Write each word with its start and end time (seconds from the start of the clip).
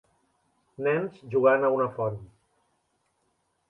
Nens 0.87 1.21
jugant 1.35 1.69
a 1.69 1.71
una 1.79 1.89
font. 2.01 2.21